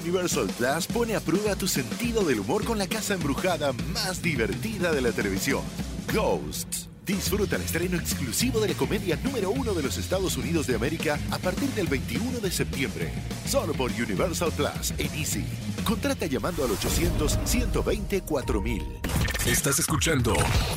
Universal 0.00 0.46
Plus 0.56 0.86
pone 0.86 1.14
a 1.14 1.20
prueba 1.20 1.56
tu 1.56 1.66
sentido 1.66 2.22
del 2.22 2.40
humor 2.40 2.64
con 2.64 2.78
la 2.78 2.86
casa 2.86 3.14
embrujada 3.14 3.72
más 3.92 4.22
divertida 4.22 4.92
de 4.92 5.00
la 5.00 5.12
televisión, 5.12 5.62
Ghosts. 6.12 6.88
Disfruta 7.04 7.56
el 7.56 7.62
estreno 7.62 7.96
exclusivo 7.96 8.60
de 8.60 8.68
la 8.68 8.74
comedia 8.74 9.18
número 9.24 9.50
uno 9.50 9.74
de 9.74 9.82
los 9.82 9.96
Estados 9.96 10.36
Unidos 10.36 10.66
de 10.66 10.74
América 10.74 11.18
a 11.30 11.38
partir 11.38 11.70
del 11.70 11.86
21 11.86 12.40
de 12.40 12.50
septiembre. 12.50 13.10
Solo 13.46 13.72
por 13.72 13.90
Universal 13.90 14.52
Plus 14.52 14.92
en 14.98 15.14
Easy. 15.14 15.46
Contrata 15.84 16.26
llamando 16.26 16.64
al 16.64 16.70
800-120-4000. 16.70 19.27
Estás 19.48 19.78
escuchando 19.78 20.34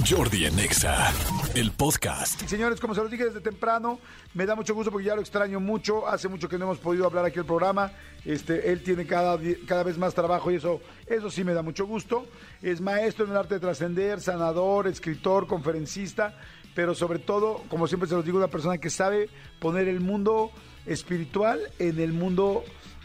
Jordi 0.10 0.46
Anexa, 0.46 1.12
el 1.56 1.72
podcast. 1.72 2.40
Señores, 2.48 2.80
como 2.80 2.96
se 2.96 3.02
los 3.02 3.12
dije 3.12 3.26
desde 3.26 3.42
temprano, 3.42 4.00
me 4.34 4.46
da 4.46 4.56
mucho 4.56 4.74
gusto 4.74 4.90
porque 4.90 5.08
ya 5.08 5.14
lo 5.14 5.20
extraño 5.20 5.60
mucho. 5.60 6.08
Hace 6.08 6.30
mucho 6.30 6.48
que 6.48 6.58
no 6.58 6.64
hemos 6.64 6.78
podido 6.78 7.06
hablar 7.06 7.26
aquí 7.26 7.40
el 7.40 7.46
programa. 7.46 7.92
Este, 8.24 8.72
él 8.72 8.82
tiene 8.82 9.06
cada, 9.06 9.38
cada 9.68 9.84
vez 9.84 9.98
más 9.98 10.14
trabajo 10.14 10.52
y 10.52 10.56
eso, 10.56 10.80
eso 11.06 11.30
sí 11.30 11.44
me 11.44 11.54
da 11.54 11.62
mucho 11.62 11.86
gusto. 11.86 12.26
Es 12.62 12.80
maestro 12.80 13.26
en 13.26 13.32
el 13.32 13.38
arte 13.38 13.56
de 13.56 13.60
trascender, 13.60 14.22
sanador, 14.22 14.88
escritor, 14.88 15.48
conferencista, 15.48 16.40
pero 16.74 16.96
sobre 16.96 17.20
todo, 17.20 17.64
como 17.68 17.88
siempre 17.88 18.08
se 18.08 18.16
los 18.16 18.24
digo, 18.24 18.38
una 18.38 18.48
persona 18.48 18.78
que 18.78 18.90
sabe 18.90 19.28
poner 19.60 19.90
el 19.90 20.00
mundo 20.00 20.50
espiritual 20.86 21.60
en 21.78 22.00
el 22.00 22.14
mundo 22.14 22.64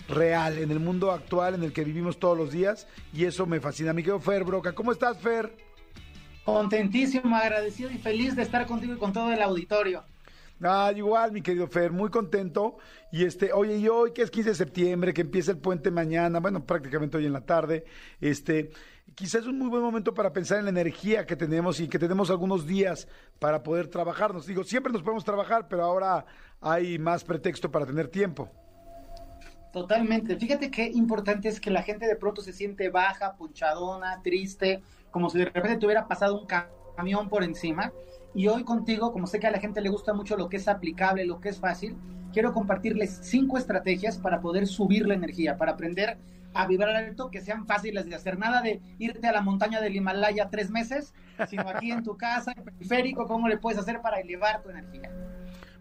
real, 0.08 0.58
en 0.58 0.70
el 0.70 0.80
mundo 0.80 1.10
actual 1.10 1.54
en 1.54 1.62
el 1.62 1.72
que 1.72 1.84
vivimos 1.84 2.18
todos 2.18 2.36
los 2.36 2.50
días 2.50 2.86
y 3.12 3.24
eso 3.24 3.46
me 3.46 3.60
fascina. 3.60 3.92
Mi 3.92 4.02
querido 4.02 4.20
Fer 4.20 4.44
Broca, 4.44 4.72
¿cómo 4.72 4.92
estás, 4.92 5.18
Fer? 5.18 5.52
Contentísimo, 6.44 7.34
agradecido 7.34 7.90
y 7.90 7.98
feliz 7.98 8.36
de 8.36 8.42
estar 8.42 8.66
contigo 8.66 8.94
y 8.94 8.98
con 8.98 9.12
todo 9.12 9.32
el 9.32 9.42
auditorio. 9.42 10.04
Ah, 10.62 10.90
igual, 10.94 11.32
mi 11.32 11.42
querido 11.42 11.66
Fer, 11.66 11.92
muy 11.92 12.08
contento. 12.08 12.78
Y 13.12 13.24
este, 13.24 13.52
oye, 13.52 13.76
y 13.76 13.88
hoy 13.88 14.12
que 14.12 14.22
es 14.22 14.30
15 14.30 14.50
de 14.50 14.54
septiembre, 14.54 15.12
que 15.12 15.22
empieza 15.22 15.50
el 15.50 15.58
puente 15.58 15.90
mañana, 15.90 16.40
bueno, 16.40 16.64
prácticamente 16.64 17.16
hoy 17.16 17.26
en 17.26 17.32
la 17.32 17.44
tarde, 17.44 17.84
este, 18.20 18.70
quizás 19.14 19.42
es 19.42 19.48
un 19.48 19.58
muy 19.58 19.68
buen 19.68 19.82
momento 19.82 20.14
para 20.14 20.32
pensar 20.32 20.58
en 20.58 20.64
la 20.64 20.70
energía 20.70 21.26
que 21.26 21.36
tenemos 21.36 21.80
y 21.80 21.88
que 21.88 21.98
tenemos 21.98 22.30
algunos 22.30 22.66
días 22.66 23.06
para 23.38 23.62
poder 23.62 23.88
trabajar. 23.88 24.32
Nos 24.32 24.46
digo, 24.46 24.64
siempre 24.64 24.92
nos 24.92 25.02
podemos 25.02 25.24
trabajar, 25.24 25.68
pero 25.68 25.84
ahora 25.84 26.24
hay 26.60 26.98
más 26.98 27.24
pretexto 27.24 27.70
para 27.70 27.84
tener 27.84 28.08
tiempo. 28.08 28.50
Totalmente. 29.72 30.36
Fíjate 30.36 30.70
qué 30.70 30.86
importante 30.86 31.48
es 31.48 31.60
que 31.60 31.70
la 31.70 31.82
gente 31.82 32.06
de 32.06 32.16
pronto 32.16 32.40
se 32.40 32.52
siente 32.52 32.88
baja, 32.88 33.36
punchadona, 33.36 34.22
triste, 34.22 34.82
como 35.10 35.28
si 35.28 35.38
de 35.38 35.46
repente 35.46 35.76
te 35.76 35.86
hubiera 35.86 36.08
pasado 36.08 36.40
un 36.40 36.46
camión 36.46 37.28
por 37.28 37.44
encima. 37.44 37.92
Y 38.34 38.48
hoy 38.48 38.64
contigo, 38.64 39.12
como 39.12 39.26
sé 39.26 39.38
que 39.38 39.46
a 39.46 39.50
la 39.50 39.60
gente 39.60 39.80
le 39.80 39.88
gusta 39.88 40.12
mucho 40.12 40.36
lo 40.36 40.48
que 40.48 40.58
es 40.58 40.68
aplicable, 40.68 41.24
lo 41.24 41.40
que 41.40 41.48
es 41.48 41.58
fácil, 41.58 41.96
quiero 42.32 42.52
compartirles 42.52 43.18
cinco 43.22 43.56
estrategias 43.56 44.18
para 44.18 44.40
poder 44.40 44.66
subir 44.66 45.06
la 45.06 45.14
energía, 45.14 45.56
para 45.56 45.72
aprender 45.72 46.18
a 46.52 46.66
vibrar 46.66 46.96
alto, 46.96 47.30
que 47.30 47.40
sean 47.40 47.66
fáciles 47.66 48.06
de 48.06 48.14
hacer. 48.14 48.38
Nada 48.38 48.62
de 48.62 48.80
irte 48.98 49.26
a 49.26 49.32
la 49.32 49.42
montaña 49.42 49.80
del 49.80 49.96
Himalaya 49.96 50.48
tres 50.50 50.70
meses, 50.70 51.14
sino 51.48 51.68
aquí 51.68 51.90
en 51.90 52.02
tu 52.02 52.16
casa, 52.16 52.52
en 52.56 52.64
periférico, 52.64 53.26
cómo 53.26 53.48
le 53.48 53.58
puedes 53.58 53.78
hacer 53.78 54.00
para 54.00 54.20
elevar 54.20 54.62
tu 54.62 54.70
energía. 54.70 55.10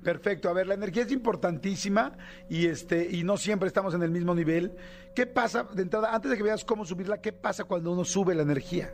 Perfecto. 0.06 0.50
A 0.50 0.53
ver, 0.53 0.67
la 0.67 0.75
energía 0.75 1.02
es 1.02 1.11
importantísima 1.11 2.16
y 2.48 2.67
este 2.67 3.09
y 3.11 3.23
no 3.23 3.38
siempre 3.38 3.67
estamos 3.67 3.95
en 3.95 4.03
el 4.03 4.12
mismo 4.12 4.36
nivel. 4.36 4.78
¿Qué 5.16 5.25
pasa 5.25 5.64
de 5.64 5.81
entrada 5.81 6.14
antes 6.14 6.30
de 6.30 6.38
que 6.38 6.44
veas 6.44 6.64
cómo 6.64 6.86
subirla? 6.86 7.22
¿Qué 7.22 7.34
pasa 7.34 7.64
cuando 7.64 7.92
uno 7.92 8.06
sube 8.06 8.36
la 8.36 8.44
energía? 8.44 8.94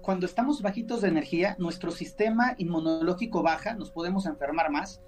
Cuando 0.00 0.24
estamos 0.24 0.62
bajitos 0.62 1.02
de 1.02 1.08
energía, 1.08 1.56
nuestro 1.58 1.90
sistema 1.90 2.54
inmunológico 2.56 3.42
baja, 3.42 3.74
nos 3.74 3.90
podemos 3.90 4.24
enfermar 4.24 4.70
más 4.70 5.02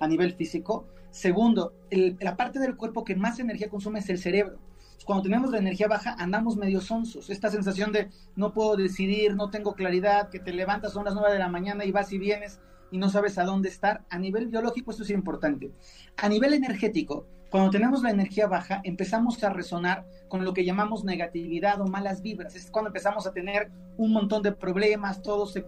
a 0.00 0.08
nivel 0.08 0.34
físico. 0.34 0.88
Segundo, 1.12 1.74
la 1.90 2.36
parte 2.36 2.58
del 2.58 2.76
cuerpo 2.76 3.04
que 3.04 3.14
más 3.14 3.38
energía 3.38 3.68
consume 3.68 4.00
es 4.00 4.08
el 4.08 4.18
cerebro. 4.18 4.58
Cuando 5.04 5.22
tenemos 5.22 5.52
la 5.52 5.58
energía 5.58 5.86
baja, 5.86 6.16
andamos 6.18 6.56
medio 6.56 6.80
sonsos. 6.80 7.30
Esta 7.30 7.48
sensación 7.48 7.92
de 7.92 8.10
no 8.34 8.52
puedo 8.52 8.74
decidir, 8.74 9.36
no 9.36 9.50
tengo 9.50 9.74
claridad, 9.74 10.30
que 10.30 10.40
te 10.40 10.52
levantas 10.52 10.96
a 10.96 11.04
las 11.04 11.14
9 11.14 11.32
de 11.32 11.38
la 11.38 11.48
mañana 11.48 11.84
y 11.84 11.92
vas 11.92 12.12
y 12.12 12.18
vienes 12.18 12.60
y 12.90 12.98
no 12.98 13.08
sabes 13.08 13.38
a 13.38 13.44
dónde 13.44 13.68
estar. 13.68 14.02
A 14.10 14.18
nivel 14.18 14.48
biológico 14.48 14.90
esto 14.90 15.02
es 15.02 15.10
importante. 15.10 15.70
A 16.16 16.28
nivel 16.28 16.54
energético, 16.54 17.26
cuando 17.50 17.70
tenemos 17.70 18.02
la 18.02 18.10
energía 18.10 18.46
baja, 18.46 18.80
empezamos 18.84 19.42
a 19.42 19.50
resonar 19.50 20.06
con 20.28 20.44
lo 20.44 20.54
que 20.54 20.64
llamamos 20.64 21.04
negatividad 21.04 21.80
o 21.80 21.86
malas 21.86 22.22
vibras. 22.22 22.54
Es 22.54 22.70
cuando 22.70 22.90
empezamos 22.90 23.26
a 23.26 23.32
tener 23.32 23.70
un 23.96 24.12
montón 24.12 24.42
de 24.42 24.52
problemas, 24.52 25.20
todo 25.20 25.46
se, 25.46 25.64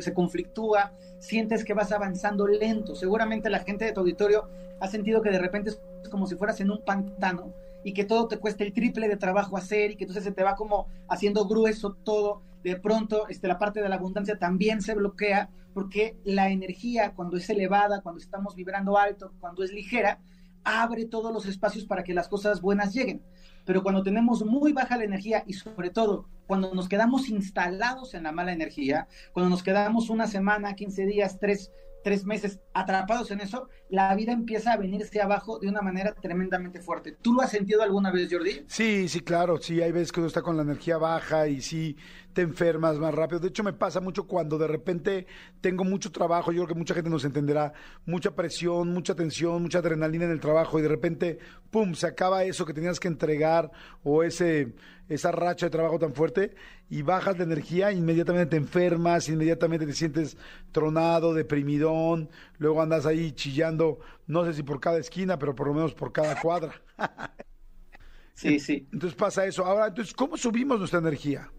se 0.00 0.14
conflictúa, 0.14 0.92
sientes 1.18 1.64
que 1.64 1.72
vas 1.72 1.90
avanzando 1.90 2.46
lento. 2.46 2.94
Seguramente 2.94 3.48
la 3.48 3.60
gente 3.60 3.86
de 3.86 3.92
tu 3.92 4.00
auditorio 4.00 4.48
ha 4.80 4.88
sentido 4.88 5.22
que 5.22 5.30
de 5.30 5.38
repente 5.38 5.70
es 5.70 6.08
como 6.10 6.26
si 6.26 6.36
fueras 6.36 6.60
en 6.60 6.70
un 6.70 6.84
pantano 6.84 7.54
y 7.82 7.94
que 7.94 8.04
todo 8.04 8.28
te 8.28 8.38
cuesta 8.38 8.64
el 8.64 8.72
triple 8.72 9.08
de 9.08 9.16
trabajo 9.16 9.56
hacer 9.56 9.92
y 9.92 9.96
que 9.96 10.04
entonces 10.04 10.24
se 10.24 10.32
te 10.32 10.42
va 10.42 10.54
como 10.54 10.86
haciendo 11.08 11.46
grueso 11.46 11.96
todo. 12.04 12.42
De 12.62 12.76
pronto, 12.76 13.28
este, 13.28 13.48
la 13.48 13.58
parte 13.58 13.82
de 13.82 13.88
la 13.88 13.96
abundancia 13.96 14.38
también 14.38 14.82
se 14.82 14.94
bloquea 14.94 15.50
porque 15.74 16.16
la 16.24 16.50
energía 16.50 17.12
cuando 17.14 17.36
es 17.36 17.48
elevada, 17.50 18.02
cuando 18.02 18.20
estamos 18.20 18.54
vibrando 18.54 18.98
alto, 18.98 19.32
cuando 19.40 19.64
es 19.64 19.72
ligera, 19.72 20.20
abre 20.64 21.06
todos 21.06 21.32
los 21.32 21.46
espacios 21.46 21.84
para 21.84 22.04
que 22.04 22.14
las 22.14 22.28
cosas 22.28 22.60
buenas 22.60 22.94
lleguen. 22.94 23.22
Pero 23.64 23.82
cuando 23.82 24.02
tenemos 24.02 24.44
muy 24.44 24.72
baja 24.72 24.96
la 24.96 25.04
energía 25.04 25.44
y 25.46 25.54
sobre 25.54 25.90
todo 25.90 26.28
cuando 26.46 26.74
nos 26.74 26.88
quedamos 26.88 27.28
instalados 27.28 28.14
en 28.14 28.24
la 28.24 28.32
mala 28.32 28.52
energía, 28.52 29.08
cuando 29.32 29.50
nos 29.50 29.62
quedamos 29.62 30.10
una 30.10 30.26
semana, 30.26 30.74
15 30.74 31.06
días, 31.06 31.38
tres, 31.38 31.72
tres 32.02 32.24
meses 32.24 32.60
atrapados 32.74 33.30
en 33.30 33.40
eso, 33.40 33.68
la 33.88 34.14
vida 34.14 34.32
empieza 34.32 34.72
a 34.72 34.76
venirse 34.76 35.20
abajo 35.20 35.58
de 35.58 35.68
una 35.68 35.82
manera 35.82 36.14
tremendamente 36.14 36.80
fuerte. 36.80 37.16
¿Tú 37.20 37.34
lo 37.34 37.42
has 37.42 37.50
sentido 37.50 37.82
alguna 37.82 38.10
vez, 38.10 38.28
Jordi? 38.30 38.64
Sí, 38.66 39.08
sí, 39.08 39.20
claro, 39.20 39.58
sí, 39.58 39.80
hay 39.80 39.92
veces 39.92 40.12
que 40.12 40.20
uno 40.20 40.26
está 40.26 40.42
con 40.42 40.56
la 40.56 40.62
energía 40.62 40.98
baja 40.98 41.48
y 41.48 41.60
sí 41.60 41.96
te 42.32 42.42
enfermas 42.42 42.98
más 42.98 43.14
rápido. 43.14 43.40
De 43.40 43.48
hecho, 43.48 43.62
me 43.62 43.72
pasa 43.72 44.00
mucho 44.00 44.26
cuando 44.26 44.58
de 44.58 44.66
repente 44.66 45.26
tengo 45.60 45.84
mucho 45.84 46.10
trabajo, 46.10 46.52
yo 46.52 46.62
creo 46.62 46.74
que 46.74 46.78
mucha 46.78 46.94
gente 46.94 47.10
nos 47.10 47.24
entenderá, 47.24 47.72
mucha 48.06 48.34
presión, 48.34 48.92
mucha 48.92 49.14
tensión, 49.14 49.62
mucha 49.62 49.78
adrenalina 49.78 50.24
en 50.24 50.30
el 50.30 50.40
trabajo 50.40 50.78
y 50.78 50.82
de 50.82 50.88
repente, 50.88 51.38
¡pum!, 51.70 51.94
se 51.94 52.06
acaba 52.06 52.44
eso 52.44 52.64
que 52.64 52.74
tenías 52.74 52.98
que 52.98 53.08
entregar 53.08 53.70
o 54.02 54.22
ese 54.22 54.74
esa 55.08 55.32
racha 55.32 55.66
de 55.66 55.70
trabajo 55.70 55.98
tan 55.98 56.14
fuerte 56.14 56.54
y 56.88 57.02
bajas 57.02 57.36
de 57.36 57.44
energía, 57.44 57.92
inmediatamente 57.92 58.50
te 58.50 58.56
enfermas, 58.56 59.28
inmediatamente 59.28 59.86
te 59.86 59.92
sientes 59.92 60.36
tronado, 60.72 61.34
deprimidón, 61.34 62.30
luego 62.58 62.82
andas 62.82 63.06
ahí 63.06 63.32
chillando, 63.32 63.98
no 64.26 64.44
sé 64.44 64.54
si 64.54 64.62
por 64.62 64.80
cada 64.80 64.98
esquina, 64.98 65.38
pero 65.38 65.54
por 65.54 65.68
lo 65.68 65.74
menos 65.74 65.94
por 65.94 66.12
cada 66.12 66.40
cuadra. 66.40 66.72
sí, 68.34 68.58
sí. 68.58 68.88
Entonces 68.92 69.16
pasa 69.16 69.46
eso. 69.46 69.64
Ahora, 69.64 69.88
entonces, 69.88 70.14
¿cómo 70.14 70.36
subimos 70.36 70.78
nuestra 70.78 70.98
energía? 70.98 71.50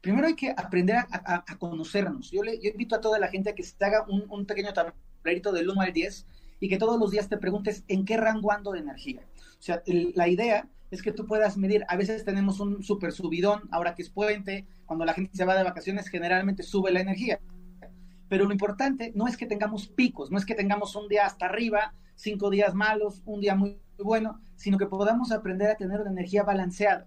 Primero 0.00 0.28
hay 0.28 0.34
que 0.34 0.50
aprender 0.50 0.96
a, 0.96 1.44
conocernos. 1.58 2.30
Yo, 2.30 2.42
le, 2.42 2.54
invito 2.54 2.94
a 2.94 3.00
toda 3.00 3.18
la 3.18 3.28
gente 3.28 3.50
a 3.50 3.54
que 3.54 3.64
se 3.64 3.74
haga 3.84 4.04
un, 4.08 4.24
un 4.28 4.46
pequeño 4.46 4.72
tablerito 4.72 5.50
del 5.52 5.68
1 5.68 5.80
al 5.80 5.92
10 5.92 6.26
y 6.60 6.68
que 6.68 6.78
todos 6.78 6.98
los 6.98 7.10
días 7.10 7.28
te 7.28 7.38
preguntes 7.38 7.84
en 7.88 8.04
qué 8.04 8.16
rango 8.16 8.52
ando 8.52 8.72
de 8.72 8.80
energía. 8.80 9.22
O 9.58 9.62
sea, 9.62 9.82
la 9.86 10.28
idea 10.28 10.68
es 10.90 11.02
que 11.02 11.12
tú 11.12 11.26
puedas 11.26 11.56
medir. 11.56 11.84
A 11.88 11.96
veces 11.96 12.24
tenemos 12.24 12.60
un 12.60 12.82
super 12.82 13.12
subidón, 13.12 13.68
ahora 13.70 13.94
que 13.94 14.02
es 14.02 14.10
puente, 14.10 14.66
cuando 14.86 15.04
la 15.04 15.14
gente 15.14 15.36
se 15.36 15.44
va 15.44 15.56
de 15.56 15.64
vacaciones, 15.64 16.08
generalmente 16.08 16.62
sube 16.62 16.90
la 16.90 17.00
energía. 17.00 17.40
Pero 18.28 18.44
lo 18.44 18.52
importante 18.52 19.12
no 19.14 19.26
es 19.26 19.36
que 19.36 19.46
tengamos 19.46 19.88
picos, 19.88 20.30
no 20.30 20.38
es 20.38 20.44
que 20.44 20.54
tengamos 20.54 20.94
un 20.96 21.08
día 21.08 21.26
hasta 21.26 21.46
arriba, 21.46 21.94
cinco 22.14 22.50
días 22.50 22.74
malos, 22.74 23.22
un 23.24 23.40
día 23.40 23.54
muy, 23.54 23.78
bueno, 23.98 24.40
sino 24.56 24.78
que 24.78 24.86
podamos 24.86 25.32
aprender 25.32 25.70
a 25.70 25.76
tener 25.76 26.00
una 26.00 26.10
energía 26.10 26.42
balanceada. 26.42 27.06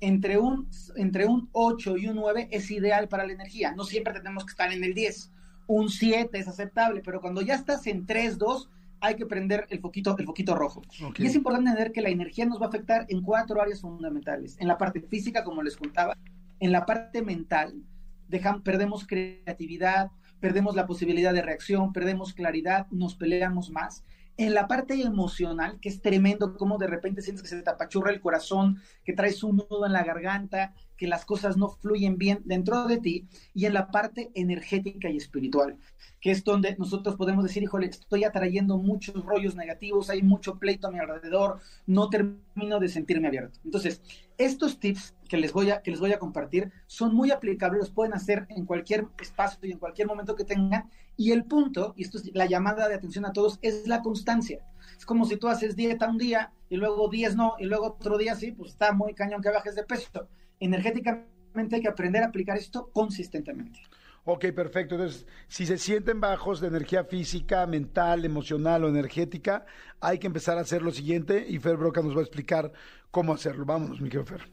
Entre 0.00 0.36
un, 0.36 0.68
entre 0.96 1.26
un 1.26 1.48
8 1.52 1.96
y 1.96 2.08
un 2.08 2.16
9 2.16 2.48
es 2.50 2.70
ideal 2.72 3.06
para 3.08 3.24
la 3.24 3.34
energía. 3.34 3.72
No 3.72 3.84
siempre 3.84 4.14
tenemos 4.14 4.44
que 4.44 4.50
estar 4.50 4.72
en 4.72 4.82
el 4.82 4.94
10. 4.94 5.30
Un 5.68 5.90
7 5.90 6.36
es 6.36 6.48
aceptable, 6.48 7.02
pero 7.04 7.20
cuando 7.20 7.40
ya 7.40 7.54
estás 7.54 7.86
en 7.86 8.04
3, 8.04 8.36
2, 8.36 8.68
hay 9.02 9.16
que 9.16 9.26
prender 9.26 9.66
el 9.68 9.80
foquito, 9.80 10.16
el 10.16 10.24
foquito 10.24 10.54
rojo. 10.54 10.80
Y 11.18 11.26
es 11.26 11.34
importante 11.34 11.70
entender 11.70 11.92
que 11.92 12.00
la 12.00 12.08
energía 12.08 12.46
nos 12.46 12.60
va 12.60 12.66
a 12.66 12.68
afectar 12.68 13.04
en 13.08 13.20
cuatro 13.20 13.60
áreas 13.60 13.80
fundamentales. 13.80 14.56
En 14.60 14.68
la 14.68 14.78
parte 14.78 15.00
física, 15.00 15.42
como 15.42 15.62
les 15.62 15.76
contaba, 15.76 16.16
en 16.60 16.70
la 16.70 16.86
parte 16.86 17.20
mental, 17.20 17.82
dejan, 18.28 18.62
perdemos 18.62 19.04
creatividad, 19.04 20.12
perdemos 20.38 20.76
la 20.76 20.86
posibilidad 20.86 21.34
de 21.34 21.42
reacción, 21.42 21.92
perdemos 21.92 22.32
claridad, 22.32 22.86
nos 22.92 23.16
peleamos 23.16 23.70
más. 23.70 24.04
En 24.36 24.54
la 24.54 24.68
parte 24.68 24.94
emocional, 25.02 25.80
que 25.80 25.88
es 25.88 26.00
tremendo, 26.00 26.56
como 26.56 26.78
de 26.78 26.86
repente 26.86 27.22
sientes 27.22 27.42
que 27.42 27.48
se 27.48 27.60
te 27.60 27.70
apachurra 27.70 28.12
el 28.12 28.20
corazón, 28.20 28.80
que 29.04 29.12
traes 29.12 29.42
un 29.42 29.56
nudo 29.56 29.84
en 29.84 29.92
la 29.92 30.04
garganta, 30.04 30.74
que 31.02 31.08
las 31.08 31.24
cosas 31.24 31.56
no 31.56 31.68
fluyen 31.68 32.16
bien 32.16 32.42
dentro 32.44 32.86
de 32.86 32.98
ti 32.98 33.26
y 33.54 33.66
en 33.66 33.74
la 33.74 33.90
parte 33.90 34.30
energética 34.36 35.10
y 35.10 35.16
espiritual, 35.16 35.76
que 36.20 36.30
es 36.30 36.44
donde 36.44 36.76
nosotros 36.78 37.16
podemos 37.16 37.42
decir, 37.42 37.60
híjole, 37.60 37.86
estoy 37.86 38.22
atrayendo 38.22 38.78
muchos 38.78 39.26
rollos 39.26 39.56
negativos, 39.56 40.10
hay 40.10 40.22
mucho 40.22 40.60
pleito 40.60 40.86
a 40.86 40.92
mi 40.92 41.00
alrededor, 41.00 41.58
no 41.86 42.08
termino 42.08 42.78
de 42.78 42.88
sentirme 42.88 43.26
abierto. 43.26 43.58
Entonces, 43.64 44.00
estos 44.38 44.78
tips 44.78 45.16
que 45.28 45.38
les 45.38 45.52
voy 45.52 45.70
a, 45.70 45.82
que 45.82 45.90
les 45.90 45.98
voy 45.98 46.12
a 46.12 46.20
compartir 46.20 46.70
son 46.86 47.16
muy 47.16 47.32
aplicables, 47.32 47.80
los 47.80 47.90
pueden 47.90 48.14
hacer 48.14 48.46
en 48.50 48.64
cualquier 48.64 49.08
espacio 49.20 49.58
y 49.64 49.72
en 49.72 49.80
cualquier 49.80 50.06
momento 50.06 50.36
que 50.36 50.44
tengan. 50.44 50.88
Y 51.16 51.32
el 51.32 51.46
punto, 51.46 51.94
y 51.96 52.04
esto 52.04 52.18
es 52.18 52.32
la 52.32 52.46
llamada 52.46 52.86
de 52.86 52.94
atención 52.94 53.26
a 53.26 53.32
todos, 53.32 53.58
es 53.60 53.88
la 53.88 54.02
constancia. 54.02 54.64
Es 54.96 55.04
como 55.04 55.26
si 55.26 55.36
tú 55.36 55.48
haces 55.48 55.74
dieta 55.74 56.08
un 56.08 56.18
día 56.18 56.52
y 56.70 56.76
luego 56.76 57.08
10 57.08 57.34
no, 57.34 57.56
y 57.58 57.64
luego 57.64 57.86
otro 57.86 58.18
día 58.18 58.36
sí, 58.36 58.52
pues 58.52 58.70
está 58.70 58.92
muy 58.92 59.14
cañón 59.14 59.42
que 59.42 59.50
bajes 59.50 59.74
de 59.74 59.82
peso. 59.82 60.28
Energéticamente 60.64 61.76
hay 61.76 61.82
que 61.82 61.88
aprender 61.88 62.22
a 62.22 62.26
aplicar 62.26 62.56
esto 62.56 62.90
consistentemente. 62.92 63.80
Ok, 64.24 64.46
perfecto. 64.54 64.94
Entonces, 64.94 65.26
si 65.48 65.66
se 65.66 65.78
sienten 65.78 66.20
bajos 66.20 66.60
de 66.60 66.68
energía 66.68 67.04
física, 67.04 67.66
mental, 67.66 68.24
emocional 68.24 68.84
o 68.84 68.88
energética, 68.88 69.66
hay 70.00 70.18
que 70.18 70.28
empezar 70.28 70.58
a 70.58 70.60
hacer 70.60 70.82
lo 70.82 70.92
siguiente 70.92 71.44
y 71.48 71.58
Fer 71.58 71.76
Broca 71.76 72.02
nos 72.02 72.14
va 72.14 72.20
a 72.20 72.22
explicar 72.22 72.72
cómo 73.10 73.34
hacerlo. 73.34 73.64
Vámonos, 73.64 74.00
mi 74.00 74.08
querido 74.08 74.24
Fer. 74.24 74.48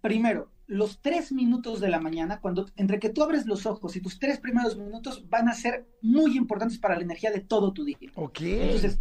Primero, 0.00 0.50
los 0.66 1.00
tres 1.00 1.30
minutos 1.30 1.80
de 1.80 1.88
la 1.88 2.00
mañana, 2.00 2.40
cuando 2.40 2.66
entre 2.74 2.98
que 2.98 3.10
tú 3.10 3.22
abres 3.22 3.46
los 3.46 3.66
ojos 3.66 3.94
y 3.94 4.00
tus 4.00 4.18
tres 4.18 4.40
primeros 4.40 4.76
minutos 4.76 5.28
van 5.28 5.48
a 5.48 5.54
ser 5.54 5.86
muy 6.02 6.36
importantes 6.36 6.78
para 6.78 6.96
la 6.96 7.02
energía 7.02 7.30
de 7.30 7.40
todo 7.40 7.72
tu 7.72 7.84
día. 7.84 8.10
Ok. 8.16 8.40
Entonces, 8.40 8.98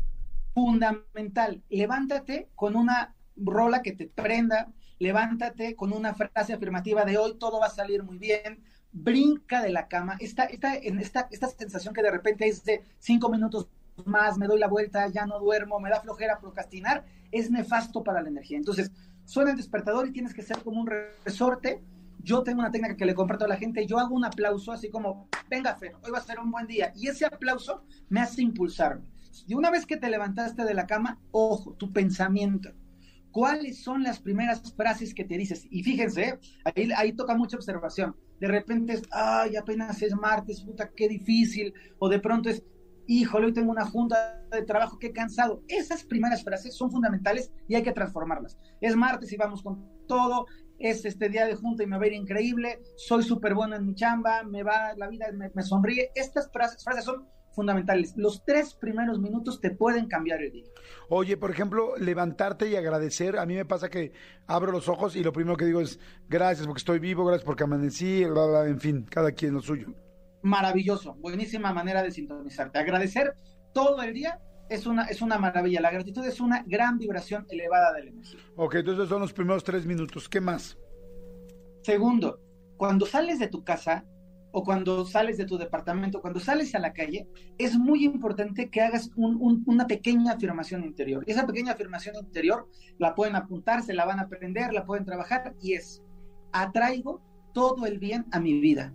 fundamental. 0.53 1.63
Levántate 1.69 2.50
con 2.53 2.75
una 2.75 3.14
rola 3.35 3.81
que 3.81 3.93
te 3.93 4.07
prenda, 4.07 4.71
levántate 4.99 5.75
con 5.75 5.93
una 5.93 6.13
frase 6.13 6.53
afirmativa 6.53 7.03
de 7.05 7.17
hoy 7.17 7.37
todo 7.37 7.59
va 7.59 7.67
a 7.67 7.69
salir 7.69 8.03
muy 8.03 8.17
bien, 8.17 8.63
brinca 8.91 9.61
de 9.61 9.69
la 9.69 9.87
cama, 9.87 10.15
esta, 10.19 10.45
esta, 10.45 10.75
esta, 10.75 11.27
esta 11.29 11.47
sensación 11.49 11.93
que 11.93 12.01
de 12.01 12.11
repente 12.11 12.47
es 12.47 12.63
de 12.63 12.81
cinco 12.99 13.29
minutos 13.29 13.67
más, 14.05 14.37
me 14.37 14.47
doy 14.47 14.59
la 14.59 14.67
vuelta, 14.67 15.07
ya 15.07 15.25
no 15.25 15.39
duermo, 15.39 15.79
me 15.79 15.89
da 15.89 16.01
flojera 16.01 16.39
procrastinar, 16.39 17.05
es 17.31 17.49
nefasto 17.49 18.03
para 18.03 18.21
la 18.21 18.29
energía. 18.29 18.57
Entonces, 18.57 18.91
suena 19.25 19.51
el 19.51 19.57
despertador 19.57 20.07
y 20.07 20.11
tienes 20.11 20.33
que 20.33 20.41
ser 20.41 20.59
como 20.59 20.81
un 20.81 20.89
resorte. 21.23 21.81
Yo 22.19 22.43
tengo 22.43 22.59
una 22.59 22.71
técnica 22.71 22.95
que 22.95 23.05
le 23.05 23.15
comparto 23.15 23.45
a 23.45 23.47
la 23.47 23.57
gente, 23.57 23.85
yo 23.85 23.99
hago 23.99 24.15
un 24.15 24.25
aplauso 24.25 24.71
así 24.71 24.89
como, 24.89 25.29
venga 25.49 25.75
Fer, 25.75 25.95
hoy 26.03 26.11
va 26.11 26.17
a 26.17 26.23
ser 26.23 26.39
un 26.39 26.51
buen 26.51 26.67
día. 26.67 26.91
Y 26.95 27.07
ese 27.07 27.25
aplauso 27.25 27.83
me 28.09 28.21
hace 28.21 28.41
impulsarme. 28.41 29.05
Y 29.47 29.53
una 29.53 29.69
vez 29.69 29.85
que 29.85 29.97
te 29.97 30.09
levantaste 30.09 30.63
de 30.63 30.73
la 30.73 30.88
cama, 30.88 31.19
ojo, 31.31 31.73
tu 31.73 31.91
pensamiento. 31.91 32.71
¿Cuáles 33.35 33.83
son 33.83 34.01
las 34.01 34.21
primeras 34.21 34.73
frases 34.77 35.13
que 35.13 35.25
te 35.25 35.37
dices? 35.37 35.67
Y 35.69 35.83
fíjense, 35.83 36.39
ahí, 36.63 36.89
ahí 36.95 37.11
toca 37.11 37.35
mucha 37.35 37.57
observación. 37.57 38.15
De 38.39 38.47
repente 38.47 38.93
es, 38.93 39.01
ay, 39.11 39.57
apenas 39.57 40.01
es 40.01 40.15
martes, 40.15 40.61
puta, 40.61 40.89
qué 40.95 41.09
difícil. 41.09 41.73
O 41.99 42.07
de 42.07 42.19
pronto 42.19 42.49
es, 42.49 42.63
híjole, 43.07 43.47
hoy 43.47 43.53
tengo 43.53 43.71
una 43.71 43.85
junta 43.85 44.41
de 44.49 44.61
trabajo, 44.61 44.97
qué 44.99 45.11
cansado. 45.11 45.61
Esas 45.67 46.05
primeras 46.05 46.45
frases 46.45 46.77
son 46.77 46.89
fundamentales 46.89 47.51
y 47.67 47.75
hay 47.75 47.83
que 47.83 47.91
transformarlas. 47.91 48.57
Es 48.79 48.95
martes 48.95 49.33
y 49.33 49.35
vamos 49.35 49.61
con 49.61 49.85
todo, 50.07 50.45
es 50.79 51.03
este 51.03 51.27
día 51.27 51.45
de 51.45 51.55
junta 51.55 51.83
y 51.83 51.88
me 51.88 51.97
va 51.97 52.05
a 52.05 52.07
ir 52.07 52.13
increíble, 52.13 52.79
soy 52.95 53.23
súper 53.23 53.53
bueno 53.53 53.75
en 53.75 53.85
mi 53.85 53.95
chamba, 53.95 54.43
me 54.43 54.63
va, 54.63 54.93
la 54.95 55.09
vida 55.09 55.29
me, 55.33 55.51
me 55.53 55.61
sonríe. 55.61 56.09
Estas 56.15 56.49
frases, 56.53 56.81
frases 56.81 57.03
son 57.03 57.27
fundamentales. 57.55 58.13
Los 58.17 58.43
tres 58.43 58.73
primeros 58.73 59.19
minutos 59.19 59.59
te 59.61 59.71
pueden 59.71 60.07
cambiar 60.07 60.41
el 60.41 60.51
día. 60.51 60.65
Oye, 61.09 61.37
por 61.37 61.51
ejemplo, 61.51 61.95
levantarte 61.97 62.69
y 62.69 62.75
agradecer. 62.75 63.37
A 63.39 63.45
mí 63.45 63.55
me 63.55 63.65
pasa 63.65 63.89
que 63.89 64.11
abro 64.47 64.71
los 64.71 64.89
ojos 64.89 65.15
y 65.15 65.23
lo 65.23 65.31
primero 65.31 65.57
que 65.57 65.65
digo 65.65 65.81
es 65.81 65.99
gracias 66.27 66.67
porque 66.67 66.79
estoy 66.79 66.99
vivo, 66.99 67.25
gracias 67.25 67.45
porque 67.45 67.63
amanecí, 67.63 68.25
bla, 68.25 68.45
bla, 68.45 68.67
en 68.67 68.79
fin, 68.79 69.05
cada 69.09 69.31
quien 69.31 69.53
lo 69.53 69.61
suyo. 69.61 69.87
Maravilloso, 70.43 71.15
buenísima 71.15 71.73
manera 71.73 72.03
de 72.03 72.11
sintonizarte. 72.11 72.77
Agradecer 72.77 73.35
todo 73.73 74.01
el 74.03 74.13
día 74.13 74.39
es 74.69 74.85
una, 74.85 75.05
es 75.05 75.21
una 75.21 75.37
maravilla. 75.37 75.81
La 75.81 75.91
gratitud 75.91 76.25
es 76.25 76.39
una 76.39 76.63
gran 76.67 76.97
vibración 76.97 77.45
elevada 77.49 77.93
de 77.93 78.03
la 78.03 78.09
energía. 78.11 78.39
Ok, 78.55 78.75
entonces 78.75 79.09
son 79.09 79.21
los 79.21 79.33
primeros 79.33 79.63
tres 79.63 79.85
minutos. 79.85 80.29
¿Qué 80.29 80.41
más? 80.41 80.77
Segundo, 81.81 82.39
cuando 82.77 83.05
sales 83.05 83.39
de 83.39 83.47
tu 83.47 83.63
casa, 83.63 84.05
o 84.57 84.63
cuando 84.63 85.03
sales 85.03 85.35
de 85.35 85.43
tu 85.43 85.57
departamento, 85.57 86.21
cuando 86.21 86.39
sales 86.39 86.73
a 86.75 86.79
la 86.79 86.93
calle, 86.93 87.27
es 87.57 87.77
muy 87.77 88.05
importante 88.05 88.69
que 88.69 88.79
hagas 88.79 89.11
un, 89.17 89.35
un, 89.41 89.63
una 89.67 89.85
pequeña 89.85 90.31
afirmación 90.31 90.85
interior. 90.85 91.25
Y 91.27 91.31
esa 91.31 91.45
pequeña 91.45 91.73
afirmación 91.73 92.15
interior 92.15 92.69
la 92.97 93.15
pueden 93.15 93.35
apuntar, 93.35 93.83
se 93.83 93.93
la 93.93 94.05
van 94.05 94.19
a 94.19 94.23
aprender, 94.23 94.71
la 94.71 94.85
pueden 94.85 95.03
trabajar 95.03 95.53
y 95.61 95.73
es, 95.73 96.01
atraigo 96.53 97.21
todo 97.53 97.85
el 97.85 97.99
bien 97.99 98.27
a 98.31 98.39
mi 98.39 98.57
vida. 98.61 98.93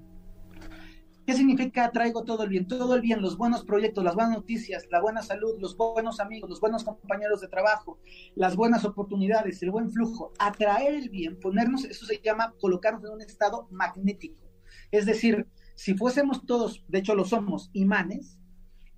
¿Qué 1.27 1.35
significa 1.35 1.85
atraigo 1.85 2.25
todo 2.25 2.45
el 2.45 2.49
bien? 2.49 2.67
Todo 2.67 2.95
el 2.95 3.03
bien, 3.03 3.21
los 3.21 3.37
buenos 3.37 3.63
proyectos, 3.63 4.03
las 4.03 4.15
buenas 4.15 4.33
noticias, 4.33 4.87
la 4.91 5.03
buena 5.03 5.21
salud, 5.21 5.61
los 5.61 5.77
buenos 5.77 6.21
amigos, 6.21 6.49
los 6.49 6.61
buenos 6.63 6.85
compañeros 6.85 7.43
de 7.43 7.49
trabajo, 7.49 7.99
las 8.35 8.57
buenas 8.57 8.87
oportunidades, 8.87 9.63
el 9.63 9.73
buen 9.73 9.91
flujo. 9.91 10.33
Atraer 10.39 10.95
el 10.95 11.11
bien, 11.11 11.39
ponernos, 11.39 11.85
eso 11.85 12.07
se 12.07 12.19
llama 12.25 12.55
colocarnos 12.59 13.05
en 13.05 13.11
un 13.11 13.21
estado 13.21 13.69
magnético 13.71 14.50
es 14.91 15.07
decir, 15.07 15.47
si 15.75 15.95
fuésemos 15.95 16.45
todos, 16.47 16.85
de 16.89 16.99
hecho 16.99 17.15
lo 17.15 17.25
somos, 17.25 17.71
imanes, 17.73 18.39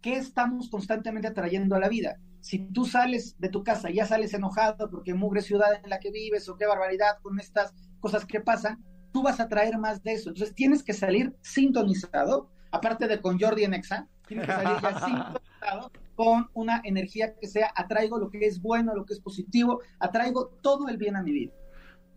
¿qué 0.00 0.16
estamos 0.16 0.68
constantemente 0.68 1.28
atrayendo 1.28 1.76
a 1.76 1.80
la 1.80 1.88
vida? 1.88 2.18
Si 2.40 2.58
tú 2.58 2.84
sales 2.84 3.38
de 3.38 3.48
tu 3.48 3.62
casa, 3.62 3.90
ya 3.90 4.04
sales 4.04 4.34
enojado 4.34 4.90
porque 4.90 5.14
mugre 5.14 5.42
ciudad 5.42 5.68
en 5.82 5.88
la 5.88 6.00
que 6.00 6.10
vives 6.10 6.48
o 6.48 6.56
qué 6.56 6.66
barbaridad 6.66 7.18
con 7.22 7.38
estas 7.38 7.72
cosas 8.00 8.24
que 8.24 8.40
pasan, 8.40 8.82
tú 9.12 9.22
vas 9.22 9.38
a 9.38 9.48
traer 9.48 9.78
más 9.78 10.02
de 10.02 10.14
eso. 10.14 10.30
Entonces 10.30 10.54
tienes 10.54 10.82
que 10.82 10.92
salir 10.92 11.36
sintonizado, 11.40 12.50
aparte 12.72 13.06
de 13.06 13.20
con 13.20 13.38
Jordi 13.38 13.64
en 13.64 13.74
Exa, 13.74 14.08
tienes 14.26 14.46
que 14.46 14.52
salir 14.52 14.82
ya 14.82 15.00
sintonizado 15.06 15.92
con 16.16 16.48
una 16.54 16.80
energía 16.84 17.34
que 17.36 17.46
sea, 17.46 17.72
atraigo 17.74 18.18
lo 18.18 18.28
que 18.30 18.46
es 18.46 18.60
bueno, 18.60 18.94
lo 18.94 19.04
que 19.04 19.14
es 19.14 19.20
positivo, 19.20 19.80
atraigo 19.98 20.48
todo 20.62 20.88
el 20.88 20.96
bien 20.96 21.16
a 21.16 21.22
mi 21.22 21.32
vida. 21.32 21.52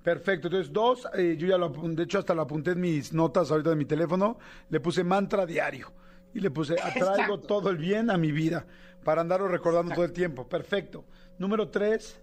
Perfecto, 0.05 0.49
entonces 0.49 0.71
dos, 0.71 1.07
eh, 1.17 1.35
yo 1.35 1.47
ya 1.47 1.57
lo 1.57 1.69
de 1.69 2.03
hecho 2.03 2.19
hasta 2.19 2.35
lo 2.35 2.43
apunté 2.43 2.73
en 2.73 2.79
mis 2.79 3.11
notas 3.11 3.49
ahorita 3.49 3.71
de 3.71 3.75
mi 3.75 3.85
teléfono, 3.85 4.37
le 4.69 4.79
puse 4.79 5.03
mantra 5.03 5.47
diario 5.47 5.91
y 6.31 6.41
le 6.41 6.51
puse 6.51 6.75
atraigo 6.79 7.39
todo 7.39 7.71
el 7.71 7.77
bien 7.77 8.11
a 8.11 8.17
mi 8.17 8.31
vida 8.31 8.67
para 9.03 9.21
andarlo 9.21 9.47
recordando 9.47 9.93
Exacto. 9.93 9.95
todo 9.95 10.05
el 10.05 10.13
tiempo. 10.13 10.47
Perfecto. 10.47 11.05
Número 11.39 11.71
tres. 11.71 12.21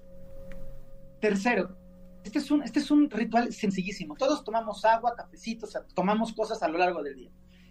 Tercero, 1.21 1.77
este 2.23 2.39
es, 2.39 2.53
un, 2.53 2.63
este 2.63 2.79
es 2.79 2.89
un 2.93 3.11
ritual 3.11 3.53
sencillísimo. 3.53 4.15
Todos 4.15 4.45
tomamos 4.45 4.85
agua, 4.85 5.17
cafecitos, 5.17 5.77
tomamos 5.93 6.33
cosas 6.33 6.63
a 6.63 6.69
lo 6.69 6.79
largo 6.79 7.03
del 7.03 7.17
día. 7.17 7.31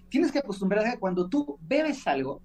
Tienes 0.10 0.30
que 0.34 0.40
acostumbrarte 0.40 0.90
a 0.90 0.92
que 0.96 1.00
cuando 1.00 1.30
tú 1.30 1.58
bebes 1.62 2.06
algo, 2.06 2.42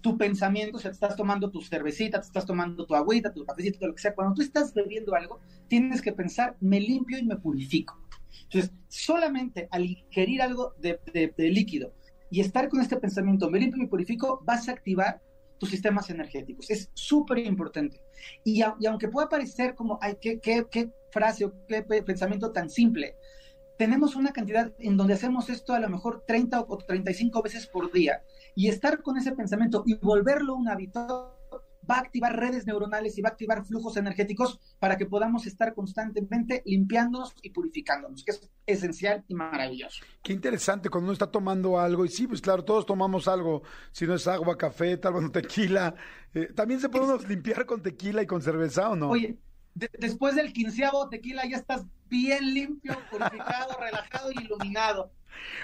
tu 0.00 0.16
pensamiento, 0.16 0.78
o 0.78 0.80
sea, 0.80 0.90
te 0.90 0.94
estás 0.94 1.16
tomando 1.16 1.50
tu 1.50 1.60
cervecita, 1.60 2.20
te 2.20 2.26
estás 2.26 2.46
tomando 2.46 2.86
tu 2.86 2.94
agüita, 2.94 3.32
tu 3.32 3.44
cafecito, 3.44 3.86
lo 3.86 3.94
que 3.94 4.02
sea, 4.02 4.14
cuando 4.14 4.34
tú 4.34 4.42
estás 4.42 4.72
bebiendo 4.72 5.14
algo, 5.14 5.40
tienes 5.68 6.00
que 6.00 6.12
pensar, 6.12 6.56
me 6.60 6.80
limpio 6.80 7.18
y 7.18 7.24
me 7.24 7.36
purifico. 7.36 8.00
Entonces, 8.44 8.72
solamente 8.88 9.68
al 9.70 9.84
ingerir 9.84 10.42
algo 10.42 10.74
de, 10.78 10.98
líquido 11.36 11.94
y 12.30 12.40
estar 12.40 12.68
con 12.68 12.80
este 12.80 12.96
pensamiento, 12.96 13.50
me 13.50 13.60
limpio 13.60 13.78
y 13.78 13.84
me 13.84 13.88
purifico, 13.88 14.42
vas 14.44 14.68
a 14.68 14.72
activar 14.72 15.22
tus 15.58 15.70
sistemas 15.70 16.08
energéticos. 16.10 16.70
Es 16.70 16.90
súper 16.94 17.38
importante. 17.38 18.00
Y, 18.44 18.62
y, 18.80 18.86
aunque 18.86 19.08
pueda 19.08 19.28
parecer 19.28 19.74
como, 19.74 19.98
ay, 20.00 20.16
qué, 20.20 20.40
qué, 20.40 20.66
qué 20.70 20.90
frase 21.10 21.44
o 21.44 21.54
qué 21.66 21.82
pensamiento 21.82 22.52
tan 22.52 22.70
simple, 22.70 23.16
tenemos 23.80 24.14
una 24.14 24.34
cantidad 24.34 24.74
en 24.78 24.98
donde 24.98 25.14
hacemos 25.14 25.48
esto 25.48 25.72
a 25.72 25.80
lo 25.80 25.88
mejor 25.88 26.22
30 26.26 26.66
o 26.68 26.76
35 26.76 27.40
veces 27.40 27.66
por 27.66 27.90
día 27.90 28.22
y 28.54 28.68
estar 28.68 29.00
con 29.00 29.16
ese 29.16 29.32
pensamiento 29.32 29.84
y 29.86 29.94
volverlo 29.94 30.54
un 30.54 30.68
hábito 30.68 31.34
va 31.90 31.94
a 31.94 32.00
activar 32.00 32.38
redes 32.38 32.66
neuronales 32.66 33.16
y 33.16 33.22
va 33.22 33.30
a 33.30 33.32
activar 33.32 33.64
flujos 33.64 33.96
energéticos 33.96 34.60
para 34.78 34.98
que 34.98 35.06
podamos 35.06 35.46
estar 35.46 35.72
constantemente 35.72 36.62
limpiándonos 36.66 37.34
y 37.40 37.50
purificándonos, 37.50 38.22
que 38.22 38.32
es 38.32 38.50
esencial 38.66 39.24
y 39.28 39.34
maravilloso. 39.34 40.04
Qué 40.22 40.34
interesante 40.34 40.90
cuando 40.90 41.06
uno 41.06 41.14
está 41.14 41.30
tomando 41.30 41.80
algo, 41.80 42.04
y 42.04 42.10
sí, 42.10 42.26
pues 42.26 42.42
claro, 42.42 42.62
todos 42.62 42.84
tomamos 42.84 43.28
algo, 43.28 43.62
si 43.92 44.06
no 44.06 44.14
es 44.14 44.28
agua, 44.28 44.58
café, 44.58 44.98
tal 44.98 45.14
vez 45.14 45.32
tequila. 45.32 45.94
Eh, 46.34 46.52
¿También 46.54 46.80
se 46.80 46.90
puede 46.90 47.06
uno 47.06 47.16
limpiar 47.26 47.64
con 47.64 47.80
tequila 47.80 48.22
y 48.22 48.26
con 48.26 48.42
cerveza 48.42 48.90
o 48.90 48.94
no? 48.94 49.08
Oye, 49.08 49.38
de, 49.80 49.90
después 49.98 50.36
del 50.36 50.52
quinceavo 50.52 51.08
tequila 51.08 51.44
ya 51.46 51.56
estás 51.56 51.84
bien 52.08 52.54
limpio, 52.54 52.96
purificado, 53.10 53.76
relajado 53.80 54.30
y 54.32 54.44
iluminado. 54.44 55.12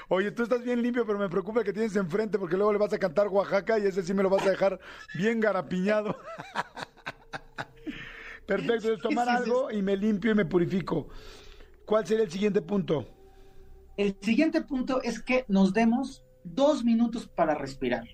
Oye, 0.08 0.30
tú 0.30 0.42
estás 0.42 0.62
bien 0.62 0.82
limpio, 0.82 1.06
pero 1.06 1.18
me 1.18 1.28
preocupa 1.28 1.62
que 1.62 1.72
tienes 1.72 1.94
enfrente 1.96 2.38
porque 2.38 2.56
luego 2.56 2.72
le 2.72 2.78
vas 2.78 2.92
a 2.92 2.98
cantar 2.98 3.28
Oaxaca 3.28 3.78
y 3.78 3.86
ese 3.86 4.02
sí 4.02 4.14
me 4.14 4.22
lo 4.22 4.30
vas 4.30 4.46
a 4.46 4.50
dejar 4.50 4.80
bien 5.14 5.40
garapiñado. 5.40 6.16
Perfecto, 8.46 8.94
es 8.94 9.00
tomar 9.00 9.28
algo 9.28 9.70
y 9.70 9.82
me 9.82 9.96
limpio 9.96 10.30
y 10.30 10.34
me 10.34 10.44
purifico. 10.44 11.08
¿Cuál 11.84 12.06
sería 12.06 12.24
el 12.24 12.30
siguiente 12.30 12.62
punto? 12.62 13.06
El 13.96 14.16
siguiente 14.20 14.60
punto 14.60 15.02
es 15.02 15.20
que 15.20 15.44
nos 15.48 15.72
demos 15.72 16.24
dos 16.44 16.84
minutos 16.84 17.26
para 17.26 17.54
respirar. 17.54 18.04